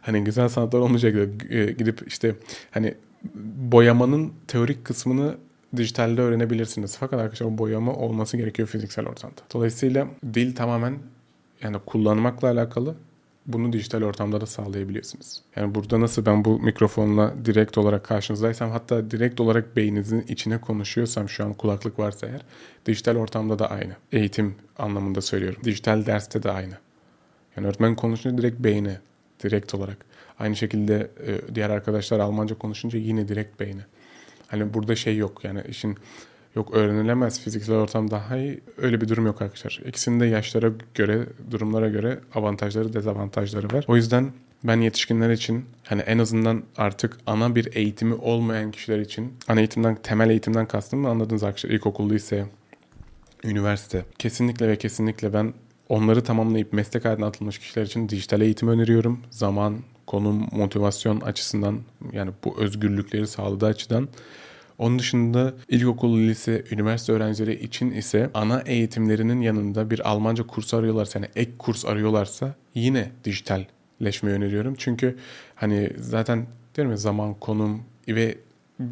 hani 0.00 0.24
güzel 0.24 0.48
sanatlar 0.48 0.78
olmayacak 0.78 1.14
e, 1.50 1.72
gidip 1.72 2.02
işte 2.06 2.34
hani 2.70 2.94
boyamanın 3.58 4.32
teorik 4.48 4.84
kısmını 4.84 5.36
dijitalde 5.76 6.20
öğrenebilirsiniz. 6.20 6.96
Fakat 7.00 7.20
arkadaşlar 7.20 7.58
boyama 7.58 7.92
olması 7.92 8.36
gerekiyor 8.36 8.68
fiziksel 8.68 9.06
ortamda. 9.06 9.40
Dolayısıyla 9.54 10.08
dil 10.34 10.54
tamamen 10.54 10.98
yani 11.62 11.76
kullanmakla 11.86 12.48
alakalı 12.50 12.94
bunu 13.46 13.72
dijital 13.72 14.02
ortamda 14.02 14.40
da 14.40 14.46
sağlayabiliyorsunuz. 14.46 15.42
Yani 15.56 15.74
burada 15.74 16.00
nasıl 16.00 16.26
ben 16.26 16.44
bu 16.44 16.60
mikrofonla 16.60 17.34
direkt 17.44 17.78
olarak 17.78 18.04
karşınızdaysam 18.04 18.70
hatta 18.70 19.10
direkt 19.10 19.40
olarak 19.40 19.76
beyninizin 19.76 20.20
içine 20.20 20.60
konuşuyorsam 20.60 21.28
şu 21.28 21.44
an 21.44 21.54
kulaklık 21.54 21.98
varsa 21.98 22.26
eğer 22.26 22.40
dijital 22.86 23.16
ortamda 23.16 23.58
da 23.58 23.70
aynı. 23.70 23.96
Eğitim 24.12 24.54
anlamında 24.78 25.20
söylüyorum. 25.20 25.60
Dijital 25.64 26.06
derste 26.06 26.42
de 26.42 26.50
aynı. 26.50 26.74
Yani 27.56 27.66
öğretmen 27.66 27.94
konuşunca 27.94 28.38
direkt 28.38 28.60
beyne 28.60 29.00
direkt 29.42 29.74
olarak. 29.74 29.96
Aynı 30.38 30.56
şekilde 30.56 31.10
e, 31.26 31.54
diğer 31.54 31.70
arkadaşlar 31.70 32.20
Almanca 32.20 32.58
konuşunca 32.58 32.98
yine 32.98 33.28
direkt 33.28 33.60
beyne. 33.60 33.86
Hani 34.46 34.74
burada 34.74 34.96
şey 34.96 35.16
yok 35.16 35.44
yani 35.44 35.62
işin 35.68 35.96
yok 36.56 36.74
öğrenilemez 36.74 37.40
fiziksel 37.40 37.74
ortam 37.74 38.10
daha 38.10 38.36
iyi. 38.36 38.60
Öyle 38.78 39.00
bir 39.00 39.08
durum 39.08 39.26
yok 39.26 39.42
arkadaşlar. 39.42 39.82
İkisinin 39.86 40.20
de 40.20 40.26
yaşlara 40.26 40.70
göre, 40.94 41.26
durumlara 41.50 41.88
göre 41.88 42.20
avantajları, 42.34 42.92
dezavantajları 42.92 43.76
var. 43.76 43.84
O 43.88 43.96
yüzden 43.96 44.32
ben 44.64 44.80
yetişkinler 44.80 45.30
için 45.30 45.64
hani 45.84 46.00
en 46.00 46.18
azından 46.18 46.62
artık 46.76 47.18
ana 47.26 47.54
bir 47.54 47.76
eğitimi 47.76 48.14
olmayan 48.14 48.70
kişiler 48.70 48.98
için 48.98 49.32
ana 49.48 49.60
eğitimden, 49.60 49.94
temel 50.02 50.30
eğitimden 50.30 50.66
kastım 50.66 51.00
mı 51.00 51.08
anladınız 51.08 51.42
arkadaşlar? 51.42 51.70
İlkokul, 51.70 52.10
lise, 52.10 52.46
üniversite. 53.44 54.04
Kesinlikle 54.18 54.68
ve 54.68 54.76
kesinlikle 54.76 55.32
ben 55.32 55.54
onları 55.88 56.24
tamamlayıp 56.24 56.72
meslek 56.72 57.04
haline 57.04 57.24
atılmış 57.24 57.58
kişiler 57.58 57.84
için 57.84 58.08
dijital 58.08 58.40
eğitim 58.40 58.68
öneriyorum. 58.68 59.20
Zaman, 59.30 59.78
konum, 60.06 60.48
motivasyon 60.52 61.20
açısından 61.20 61.80
yani 62.12 62.30
bu 62.44 62.60
özgürlükleri 62.60 63.26
sağladığı 63.26 63.66
açıdan 63.66 64.08
onun 64.78 64.98
dışında 64.98 65.54
ilkokul, 65.68 66.18
lise, 66.18 66.64
üniversite 66.70 67.12
öğrencileri 67.12 67.64
için 67.64 67.90
ise 67.90 68.30
ana 68.34 68.60
eğitimlerinin 68.66 69.40
yanında 69.40 69.90
bir 69.90 70.10
Almanca 70.10 70.46
kursu 70.46 70.76
arıyorlarsa, 70.76 71.18
yani 71.18 71.28
ek 71.36 71.50
kurs 71.58 71.84
arıyorlarsa 71.84 72.54
yine 72.74 73.10
dijitalleşmeyi 73.24 74.36
öneriyorum. 74.36 74.74
Çünkü 74.78 75.16
hani 75.54 75.90
zaten 75.98 76.46
değil 76.76 76.88
mi 76.88 76.98
zaman, 76.98 77.34
konum 77.34 77.82
ve 78.08 78.38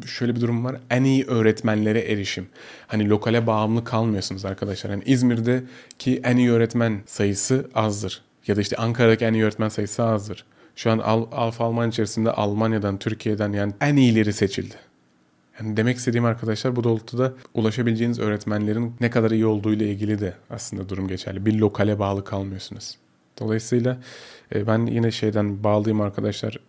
şöyle 0.05 0.35
bir 0.35 0.41
durum 0.41 0.65
var. 0.65 0.77
En 0.89 1.03
iyi 1.03 1.25
öğretmenlere 1.25 1.99
erişim. 1.99 2.47
Hani 2.87 3.09
lokale 3.09 3.47
bağımlı 3.47 3.83
kalmıyorsunuz 3.83 4.45
arkadaşlar. 4.45 4.91
Hani 4.91 5.03
İzmir'deki 5.05 6.21
en 6.23 6.37
iyi 6.37 6.51
öğretmen 6.51 7.01
sayısı 7.05 7.69
azdır. 7.75 8.21
Ya 8.47 8.55
da 8.55 8.61
işte 8.61 8.75
Ankara'daki 8.75 9.25
en 9.25 9.33
iyi 9.33 9.43
öğretmen 9.43 9.69
sayısı 9.69 10.03
azdır. 10.03 10.45
Şu 10.75 10.91
an 10.91 10.99
Al 10.99 11.27
Alfa 11.31 11.65
Alman 11.65 11.89
içerisinde 11.89 12.31
Almanya'dan, 12.31 12.99
Türkiye'den 12.99 13.53
yani 13.53 13.73
en 13.81 13.95
iyileri 13.95 14.33
seçildi. 14.33 14.75
Yani 15.59 15.77
demek 15.77 15.97
istediğim 15.97 16.25
arkadaşlar 16.25 16.75
bu 16.75 16.83
doğrultuda 16.83 17.33
ulaşabileceğiniz 17.53 18.19
öğretmenlerin 18.19 18.93
ne 19.01 19.09
kadar 19.09 19.31
iyi 19.31 19.45
olduğu 19.45 19.73
ile 19.73 19.89
ilgili 19.91 20.19
de 20.19 20.33
aslında 20.49 20.89
durum 20.89 21.07
geçerli. 21.07 21.45
Bir 21.45 21.59
lokale 21.59 21.99
bağlı 21.99 22.23
kalmıyorsunuz. 22.23 22.97
Dolayısıyla 23.39 23.97
e, 24.55 24.67
ben 24.67 24.85
yine 24.85 25.11
şeyden 25.11 25.63
bağlıyım 25.63 26.01
arkadaşlar. 26.01 26.59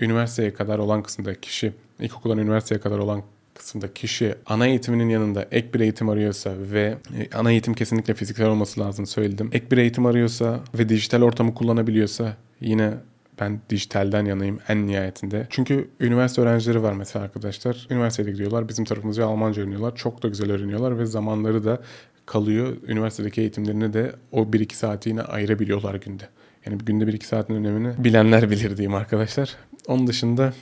Üniversiteye 0.00 0.54
kadar 0.54 0.78
olan 0.78 1.02
kısımda 1.02 1.34
kişi, 1.34 1.72
ilkokuldan 2.00 2.38
üniversiteye 2.38 2.80
kadar 2.80 2.98
olan 2.98 3.22
kısımda 3.54 3.94
kişi 3.94 4.34
ana 4.46 4.66
eğitiminin 4.66 5.08
yanında 5.08 5.46
ek 5.50 5.68
bir 5.74 5.80
eğitim 5.80 6.08
arıyorsa 6.08 6.54
ve 6.58 6.98
e, 7.18 7.36
ana 7.36 7.50
eğitim 7.50 7.74
kesinlikle 7.74 8.14
fiziksel 8.14 8.46
olması 8.46 8.80
lazım 8.80 9.06
söyledim. 9.06 9.50
Ek 9.52 9.70
bir 9.70 9.78
eğitim 9.78 10.06
arıyorsa 10.06 10.60
ve 10.78 10.88
dijital 10.88 11.22
ortamı 11.22 11.54
kullanabiliyorsa 11.54 12.36
yine 12.60 12.94
ben 13.40 13.60
dijitalden 13.70 14.24
yanayım 14.24 14.58
en 14.68 14.86
nihayetinde. 14.86 15.46
Çünkü 15.50 15.88
üniversite 16.00 16.42
öğrencileri 16.42 16.82
var 16.82 16.92
mesela 16.92 17.24
arkadaşlar. 17.24 17.86
Üniversitede 17.90 18.30
gidiyorlar. 18.30 18.68
Bizim 18.68 18.84
tarafımızca 18.84 19.26
Almanca 19.26 19.62
öğreniyorlar. 19.62 19.96
Çok 19.96 20.22
da 20.22 20.28
güzel 20.28 20.52
öğreniyorlar 20.52 20.98
ve 20.98 21.06
zamanları 21.06 21.64
da 21.64 21.80
kalıyor. 22.26 22.76
Üniversitedeki 22.88 23.40
eğitimlerini 23.40 23.92
de 23.92 24.12
o 24.32 24.42
1-2 24.42 24.74
saati 24.74 25.08
yine 25.08 25.22
ayırabiliyorlar 25.22 25.94
günde. 25.94 26.28
Yani 26.66 26.78
günde 26.78 27.04
1-2 27.04 27.24
saatin 27.24 27.54
önemini 27.54 28.04
bilenler 28.04 28.50
bilir 28.50 28.76
diyeyim 28.76 28.94
arkadaşlar. 28.94 29.56
Onun 29.88 30.06
dışında 30.06 30.52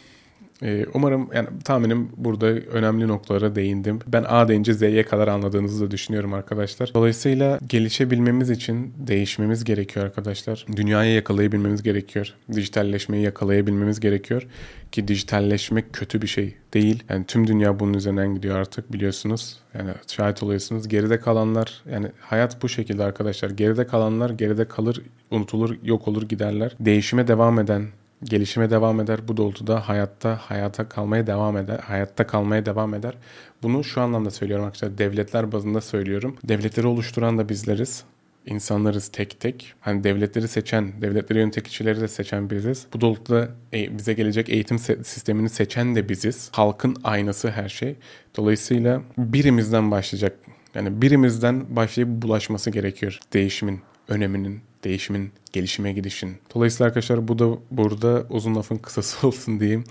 ee, 0.65 0.87
umarım 0.95 1.29
yani 1.35 1.49
tahminim 1.65 2.09
burada 2.17 2.47
önemli 2.47 3.09
noktalara 3.09 3.55
değindim. 3.55 3.99
Ben 4.07 4.25
A 4.29 4.49
deyince 4.49 4.75
Z'ye 4.75 5.03
kadar 5.03 5.29
anladığınızı 5.29 5.87
da 5.87 5.91
düşünüyorum 5.91 6.35
arkadaşlar. 6.35 6.91
Dolayısıyla 6.95 7.59
gelişebilmemiz 7.67 8.51
için 8.51 8.95
değişmemiz 8.97 9.65
gerekiyor 9.65 10.07
arkadaşlar. 10.07 10.67
Dünyayı 10.77 11.15
yakalayabilmemiz 11.15 11.83
gerekiyor. 11.83 12.35
Dijitalleşmeyi 12.53 13.25
yakalayabilmemiz 13.25 14.01
gerekiyor. 14.01 14.47
Ki 14.93 15.09
dijitalleşmek 15.09 15.93
kötü 15.93 16.23
bir 16.23 16.27
şey 16.27 16.55
değil. 16.75 17.03
Yani 17.09 17.25
tüm 17.27 17.47
dünya 17.47 17.81
bunun 17.81 17.95
üzerinden 17.95 18.35
gidiyor 18.35 18.59
artık 18.59 18.93
biliyorsunuz. 18.93 19.59
Yani 19.75 19.91
şahit 20.07 20.43
oluyorsunuz. 20.43 20.89
Geride 20.89 21.21
kalanlar 21.21 21.83
yani 21.93 22.07
hayat 22.21 22.63
bu 22.63 22.69
şekilde 22.69 23.05
arkadaşlar. 23.05 23.51
Geride 23.51 23.87
kalanlar 23.87 24.31
geride 24.31 24.65
kalır, 24.69 25.03
unutulur, 25.31 25.77
yok 25.85 26.09
olur 26.09 26.23
giderler. 26.23 26.77
Değişime 26.81 27.29
devam 27.29 27.59
eden 27.59 27.87
gelişime 28.25 28.71
devam 28.71 29.01
eder. 29.01 29.29
Bu 29.29 29.37
doğrultuda 29.37 29.89
hayatta 29.89 30.37
hayata 30.37 30.89
kalmaya 30.89 31.27
devam 31.27 31.57
eder. 31.57 31.79
Hayatta 31.79 32.27
kalmaya 32.27 32.67
devam 32.67 32.95
eder. 32.95 33.15
Bunu 33.63 33.85
şu 33.85 34.01
anlamda 34.01 34.31
söylüyorum 34.31 34.65
arkadaşlar. 34.65 34.99
Devletler 34.99 35.53
bazında 35.53 35.81
söylüyorum. 35.81 36.37
Devletleri 36.45 36.87
oluşturan 36.87 37.39
da 37.39 37.49
bizleriz. 37.49 38.05
İnsanlarız 38.47 39.09
tek 39.09 39.41
tek. 39.41 39.75
Hani 39.81 40.05
devletleri 40.05 40.49
seçen, 40.49 41.03
devletleri 41.03 41.39
yöneten 41.39 41.63
kişileri 41.63 42.01
de 42.01 42.09
seçen 42.09 42.51
biziz. 42.51 42.87
Bu 42.95 43.01
doğrultuda 43.01 43.49
e, 43.73 43.99
bize 43.99 44.13
gelecek 44.13 44.49
eğitim 44.49 44.79
sistemini 44.79 45.49
seçen 45.49 45.95
de 45.95 46.09
biziz. 46.09 46.49
Halkın 46.53 46.97
aynası 47.05 47.51
her 47.51 47.69
şey. 47.69 47.97
Dolayısıyla 48.37 49.03
birimizden 49.19 49.91
başlayacak. 49.91 50.37
Yani 50.75 51.03
birimizden 51.03 51.77
başlayıp 51.77 52.23
bulaşması 52.23 52.71
gerekiyor 52.71 53.19
değişimin 53.33 53.81
öneminin, 54.09 54.61
değişimin, 54.85 55.33
gelişime 55.53 55.93
gidişin. 55.93 56.37
Dolayısıyla 56.55 56.87
arkadaşlar 56.87 57.29
bu 57.29 57.39
da 57.39 57.59
burada 57.71 58.27
uzun 58.31 58.55
lafın 58.55 58.77
kısası 58.77 59.27
olsun 59.27 59.61
diyeyim. 59.61 59.85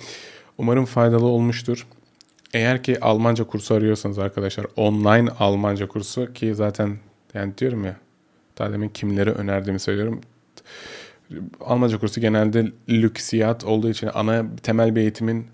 Umarım 0.57 0.85
faydalı 0.85 1.25
olmuştur. 1.25 1.87
Eğer 2.53 2.83
ki 2.83 2.99
Almanca 2.99 3.43
kursu 3.43 3.75
arıyorsanız 3.75 4.19
arkadaşlar 4.19 4.65
online 4.75 5.29
Almanca 5.39 5.87
kursu 5.87 6.33
ki 6.33 6.55
zaten 6.55 6.97
yani 7.33 7.57
diyorum 7.57 7.85
ya 7.85 7.97
daha 8.57 8.73
demin 8.73 8.89
kimleri 8.89 9.31
önerdiğimi 9.31 9.79
söylüyorum. 9.79 10.21
Almanca 11.61 11.99
kursu 11.99 12.21
genelde 12.21 12.71
lüksiyat 12.89 13.63
olduğu 13.63 13.89
için 13.89 14.09
ana 14.13 14.45
temel 14.63 14.95
bir 14.95 15.01
eğitimin 15.01 15.47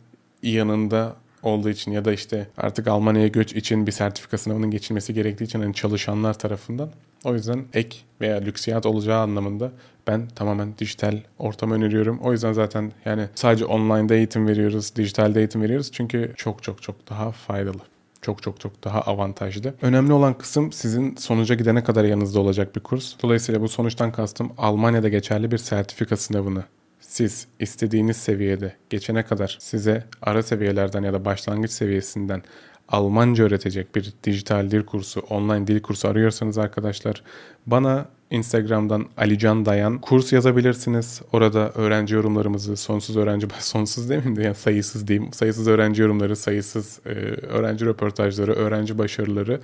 yanında 0.44 1.16
olduğu 1.44 1.70
için 1.70 1.92
ya 1.92 2.06
da 2.06 2.14
işte 2.14 2.48
artık 2.58 2.88
Almanya'ya 2.88 3.28
göç 3.28 3.54
için 3.54 3.88
bir 3.88 3.92
sertifika 3.92 4.38
sınavının 4.38 4.72
geçilmesi 4.72 5.14
gerektiği 5.14 5.44
için 5.44 5.60
hani 5.60 5.74
çalışanlar 5.74 6.40
tarafından 6.40 6.92
o 7.24 7.34
yüzden 7.34 7.66
ek 7.74 7.98
veya 8.22 8.38
lüksiyat 8.38 8.86
olacağı 8.86 9.20
anlamında 9.20 9.72
ben 10.08 10.28
tamamen 10.28 10.78
dijital 10.78 11.20
ortam 11.40 11.72
öneriyorum. 11.72 12.20
O 12.20 12.32
yüzden 12.32 12.54
zaten 12.54 12.92
yani 13.06 13.26
sadece 13.36 13.66
online'da 13.66 14.16
eğitim 14.16 14.48
veriyoruz, 14.48 14.96
dijitalde 14.96 15.40
eğitim 15.40 15.62
veriyoruz. 15.62 15.92
Çünkü 15.92 16.34
çok 16.38 16.64
çok 16.64 16.82
çok 16.82 17.10
daha 17.10 17.32
faydalı. 17.32 17.82
Çok 18.22 18.44
çok 18.44 18.60
çok 18.60 18.84
daha 18.84 19.02
avantajlı. 19.02 19.74
Önemli 19.82 20.14
olan 20.14 20.38
kısım 20.38 20.72
sizin 20.72 21.16
sonuca 21.16 21.56
gidene 21.56 21.84
kadar 21.84 22.04
yanınızda 22.04 22.40
olacak 22.40 22.76
bir 22.76 22.82
kurs. 22.82 23.14
Dolayısıyla 23.24 23.62
bu 23.62 23.70
sonuçtan 23.70 24.12
kastım 24.12 24.52
Almanya'da 24.58 25.10
geçerli 25.10 25.52
bir 25.52 25.58
sertifika 25.58 26.18
sınavını 26.18 26.64
siz 27.00 27.48
istediğiniz 27.60 28.18
seviyede 28.18 28.76
geçene 28.90 29.24
kadar 29.24 29.58
size 29.60 30.04
ara 30.22 30.44
seviyelerden 30.44 31.04
ya 31.04 31.14
da 31.14 31.26
başlangıç 31.26 31.72
seviyesinden 31.72 32.44
Almanca 32.90 33.44
öğretecek 33.44 33.96
bir 33.96 34.14
dijital 34.24 34.72
dil 34.72 34.84
kursu, 34.84 35.20
online 35.20 35.68
dil 35.68 35.82
kursu 35.82 36.08
arıyorsanız 36.08 36.58
arkadaşlar 36.58 37.24
bana 37.66 38.06
Instagram'dan 38.32 39.06
Alican 39.18 39.66
Dayan 39.66 40.02
kurs 40.02 40.34
yazabilirsiniz. 40.34 41.22
Orada 41.34 41.72
öğrenci 41.72 42.16
yorumlarımızı, 42.16 42.78
sonsuz 42.78 43.18
öğrenci, 43.18 43.48
sonsuz 43.60 44.10
demeyeyim 44.10 44.36
de 44.36 44.44
yani 44.44 44.56
sayısız 44.56 45.08
diyeyim. 45.08 45.34
Sayısız 45.34 45.68
öğrenci 45.68 46.02
yorumları, 46.02 46.36
sayısız 46.36 47.00
e, 47.06 47.10
öğrenci 47.10 47.86
röportajları, 47.86 48.54
öğrenci 48.54 48.98
başarıları 48.98 49.62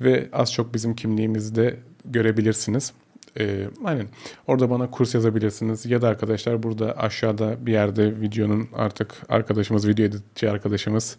ve 0.00 0.28
az 0.32 0.52
çok 0.52 0.74
bizim 0.74 0.94
kimliğimizi 0.94 1.56
de 1.56 1.76
görebilirsiniz. 2.04 2.92
Ee, 3.40 3.68
aynen. 3.84 4.06
Orada 4.46 4.70
bana 4.70 4.90
kurs 4.90 5.14
yazabilirsiniz. 5.14 5.86
Ya 5.86 6.02
da 6.02 6.08
arkadaşlar 6.08 6.62
burada 6.62 6.96
aşağıda 6.96 7.66
bir 7.66 7.72
yerde 7.72 8.20
videonun 8.20 8.68
artık 8.72 9.14
arkadaşımız, 9.28 9.88
video 9.88 10.04
editçi 10.04 10.50
arkadaşımız. 10.50 11.16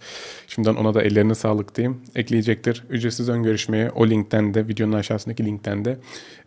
Şimdiden 0.48 0.76
ona 0.76 0.94
da 0.94 1.04
ellerine 1.04 1.36
sağlık 1.36 1.76
diyeyim. 1.76 2.02
Ekleyecektir. 2.16 2.84
Ücretsiz 2.90 3.30
ön 3.30 3.44
görüşmeye 3.44 3.92
o 3.92 4.08
linkten 4.08 4.54
de 4.54 4.68
videonun 4.68 4.94
aşağısındaki 4.94 5.46
linkten 5.46 5.86
de 5.86 5.98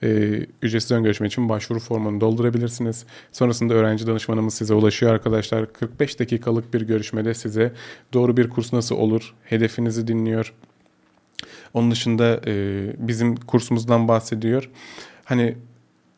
e, 0.02 0.40
ücretsiz 0.62 0.90
ön 0.90 1.02
görüşme 1.02 1.26
için 1.26 1.48
başvuru 1.48 1.78
formunu 1.78 2.20
doldurabilirsiniz. 2.20 3.06
Sonrasında 3.32 3.74
öğrenci 3.74 4.06
danışmanımız 4.06 4.54
size 4.54 4.74
ulaşıyor 4.74 5.12
arkadaşlar. 5.12 5.72
45 5.72 6.18
dakikalık 6.18 6.74
bir 6.74 6.80
görüşmede 6.80 7.34
size 7.34 7.72
doğru 8.12 8.36
bir 8.36 8.48
kurs 8.48 8.72
nasıl 8.72 8.96
olur, 8.96 9.34
hedefinizi 9.44 10.06
dinliyor. 10.06 10.54
Onun 11.74 11.90
dışında 11.90 12.40
e, 12.46 12.84
bizim 12.98 13.36
kursumuzdan 13.36 14.08
bahsediyor 14.08 14.70
hani 15.30 15.56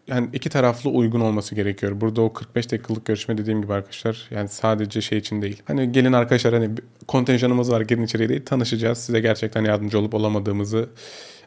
yani 0.09 0.29
iki 0.33 0.49
taraflı 0.49 0.91
uygun 0.91 1.21
olması 1.21 1.55
gerekiyor. 1.55 2.01
Burada 2.01 2.23
o 2.23 2.33
45 2.33 2.73
dakikalık 2.73 3.07
görüşme 3.07 3.39
dediğim 3.39 3.63
gibi 3.63 3.73
arkadaşlar 3.73 4.29
yani 4.31 4.49
sadece 4.49 5.01
şey 5.01 5.19
için 5.19 5.43
değil. 5.43 5.63
Hani 5.65 5.93
gelin 5.93 6.13
arkadaşlar 6.13 6.55
hani 6.55 6.71
kontenjanımız 7.09 7.71
var 7.71 7.81
gelin 7.81 8.03
içeriye 8.03 8.29
değil 8.29 8.45
tanışacağız. 8.45 8.99
Size 8.99 9.21
gerçekten 9.21 9.65
yardımcı 9.65 9.99
olup 9.99 10.15
olamadığımızı 10.15 10.89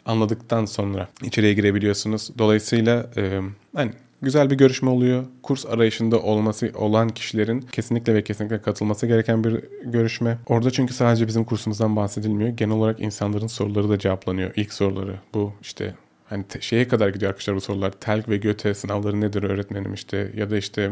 anladıktan 0.06 0.66
sonra 0.66 1.08
içeriye 1.24 1.54
girebiliyorsunuz. 1.54 2.30
Dolayısıyla 2.38 3.10
e, 3.18 3.42
hani 3.76 3.92
güzel 4.22 4.50
bir 4.50 4.56
görüşme 4.56 4.90
oluyor. 4.90 5.26
Kurs 5.44 5.66
arayışında 5.66 6.20
olması 6.22 6.72
olan 6.76 7.10
kişilerin 7.10 7.62
kesinlikle 7.62 8.14
ve 8.14 8.24
kesinlikle 8.24 8.62
katılması 8.62 9.08
gereken 9.08 9.44
bir 9.44 9.60
görüşme. 9.86 10.38
Orada 10.46 10.72
çünkü 10.72 10.94
sadece 10.94 11.28
bizim 11.28 11.44
kursumuzdan 11.44 11.96
bahsedilmiyor. 11.96 12.50
Genel 12.50 12.76
olarak 12.76 13.00
insanların 13.00 13.48
soruları 13.48 13.90
da 13.90 14.00
cevaplanıyor. 14.00 14.52
İlk 14.56 14.74
soruları 14.74 15.16
bu 15.34 15.54
işte 15.62 15.96
hani 16.26 16.46
şeye 16.60 16.88
kadar 16.88 17.10
gidiyor 17.10 17.30
arkadaşlar 17.30 17.56
bu 17.56 17.62
sorular. 17.62 17.92
TELK 17.92 18.30
ve 18.30 18.38
GÖTE 18.38 18.74
sınavları 18.74 19.22
nedir 19.22 19.44
öğretmenim 19.44 19.94
işte 19.94 20.32
ya 20.36 20.50
da 20.50 20.58
işte 20.58 20.92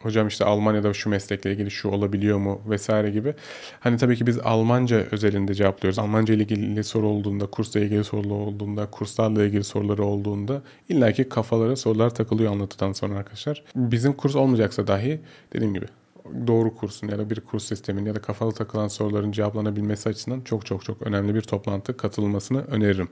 hocam 0.00 0.28
işte 0.28 0.44
Almanya'da 0.44 0.94
şu 0.94 1.10
meslekle 1.10 1.52
ilgili 1.52 1.70
şu 1.70 1.88
olabiliyor 1.88 2.38
mu 2.38 2.60
vesaire 2.68 3.10
gibi. 3.10 3.34
Hani 3.80 3.96
tabii 3.96 4.16
ki 4.16 4.26
biz 4.26 4.38
Almanca 4.38 4.96
özelinde 5.10 5.54
cevaplıyoruz. 5.54 5.98
Almanca 5.98 6.34
ile 6.34 6.42
ilgili 6.42 6.84
soru 6.84 7.06
olduğunda, 7.08 7.46
kursla 7.46 7.80
ilgili 7.80 8.04
sorular 8.04 8.36
olduğunda, 8.36 8.86
kurslarla 8.86 9.44
ilgili 9.44 9.64
soruları 9.64 10.04
olduğunda 10.04 10.62
illaki 10.88 11.28
kafalara 11.28 11.76
sorular 11.76 12.14
takılıyor 12.14 12.52
anlatıdan 12.52 12.92
sonra 12.92 13.18
arkadaşlar. 13.18 13.64
Bizim 13.76 14.12
kurs 14.12 14.36
olmayacaksa 14.36 14.86
dahi 14.86 15.20
dediğim 15.52 15.74
gibi 15.74 15.86
doğru 16.46 16.74
kursun 16.74 17.08
ya 17.08 17.18
da 17.18 17.30
bir 17.30 17.40
kurs 17.40 17.64
sistemin 17.64 18.06
ya 18.06 18.14
da 18.14 18.22
kafalı 18.22 18.52
takılan 18.52 18.88
soruların 18.88 19.32
cevaplanabilmesi 19.32 20.08
açısından 20.08 20.40
çok 20.40 20.66
çok 20.66 20.84
çok 20.84 21.02
önemli 21.02 21.34
bir 21.34 21.42
toplantı 21.42 21.96
katılmasını 21.96 22.64
öneririm. 22.64 23.08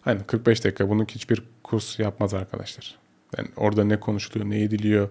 Hani 0.00 0.22
45 0.22 0.64
dakika 0.64 0.88
bunun 0.88 1.04
hiçbir 1.04 1.42
kurs 1.62 1.98
yapmaz 1.98 2.34
arkadaşlar. 2.34 2.98
Yani 3.38 3.48
orada 3.56 3.84
ne 3.84 4.00
konuşuluyor, 4.00 4.50
ne 4.50 4.62
ediliyor. 4.62 5.08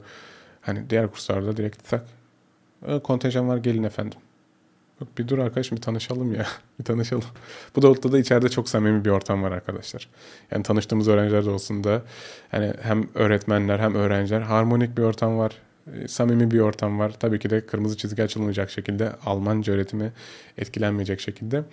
Hani 0.62 0.90
diğer 0.90 1.08
kurslarda 1.12 1.58
direkt 1.58 1.90
tak. 1.90 2.06
"E, 2.88 3.00
Kontenjan 3.00 3.48
var 3.48 3.58
gelin 3.58 3.84
efendim. 3.84 4.20
Yok 5.02 5.18
bir 5.18 5.28
dur 5.28 5.38
arkadaş 5.40 5.72
bir 5.72 5.78
tanışalım 5.78 6.34
ya. 6.34 6.46
bir 6.80 6.84
tanışalım. 6.84 7.24
Bu 7.76 7.82
da 7.82 8.12
da 8.12 8.20
içeride 8.20 8.50
çok 8.50 8.70
samimi 8.70 9.06
bir 9.06 9.10
ortam 9.10 9.44
var 9.44 9.52
arkadaşlar. 9.52 10.10
Yani 10.52 10.64
tanıştığımız 10.64 11.08
öğrenciler 11.08 11.46
de 11.46 11.50
olsun 11.50 11.84
da 11.84 12.02
hani 12.52 12.74
hem 12.82 13.10
öğretmenler 13.16 13.80
hem 13.80 13.96
öğrenciler 13.96 14.42
harmonik 14.42 14.98
bir 14.98 15.04
ortam 15.04 15.38
var. 15.38 15.52
E, 15.96 16.08
Samimi 16.08 16.52
bir 16.52 16.60
ortam 16.60 17.00
var. 17.00 17.14
Tabii 17.20 17.40
ki 17.40 17.50
de 17.50 17.66
kırmızı 17.66 17.98
çizgi 17.98 18.24
açılmayacak 18.24 18.72
şekilde 18.72 19.12
Almanca 19.26 19.74
öğretimi 19.74 20.12
etkilenmeyecek 20.58 21.20
şekilde 21.20 21.64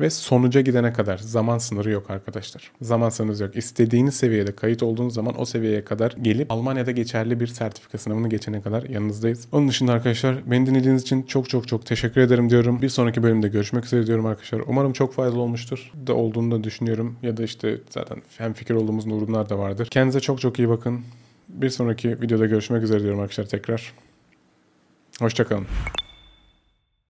ve 0.00 0.10
sonuca 0.10 0.60
gidene 0.60 0.92
kadar 0.92 1.18
zaman 1.18 1.58
sınırı 1.58 1.90
yok 1.90 2.10
arkadaşlar. 2.10 2.70
Zaman 2.80 3.08
sınırı 3.08 3.42
yok. 3.42 3.56
İstediğiniz 3.56 4.14
seviyede 4.14 4.52
kayıt 4.52 4.82
olduğunuz 4.82 5.14
zaman 5.14 5.40
o 5.40 5.44
seviyeye 5.44 5.84
kadar 5.84 6.14
gelip 6.22 6.52
Almanya'da 6.52 6.90
geçerli 6.90 7.40
bir 7.40 7.46
sertifika 7.46 7.98
sınavını 7.98 8.28
geçene 8.28 8.62
kadar 8.62 8.82
yanınızdayız. 8.82 9.48
Onun 9.52 9.68
dışında 9.68 9.92
arkadaşlar 9.92 10.50
beni 10.50 10.66
dinlediğiniz 10.66 11.02
için 11.02 11.22
çok 11.22 11.48
çok 11.48 11.68
çok 11.68 11.86
teşekkür 11.86 12.20
ederim 12.20 12.50
diyorum. 12.50 12.82
Bir 12.82 12.88
sonraki 12.88 13.22
bölümde 13.22 13.48
görüşmek 13.48 13.84
üzere 13.84 14.06
diyorum 14.06 14.26
arkadaşlar. 14.26 14.62
Umarım 14.66 14.92
çok 14.92 15.14
faydalı 15.14 15.40
olmuştur. 15.40 15.92
Da 16.06 16.14
olduğunu 16.14 16.50
da 16.50 16.64
düşünüyorum. 16.64 17.16
Ya 17.22 17.36
da 17.36 17.42
işte 17.42 17.78
zaten 17.90 18.18
hem 18.38 18.52
fikir 18.52 18.74
olduğumuz 18.74 19.06
durumlar 19.24 19.48
da 19.48 19.58
vardır. 19.58 19.86
Kendinize 19.90 20.20
çok 20.20 20.40
çok 20.40 20.58
iyi 20.58 20.68
bakın. 20.68 21.00
Bir 21.54 21.70
sonraki 21.70 22.20
videoda 22.20 22.46
görüşmek 22.46 22.82
üzere 22.82 23.00
diyorum 23.00 23.20
arkadaşlar 23.20 23.44
tekrar. 23.44 23.92
Hoşçakalın. 25.20 25.66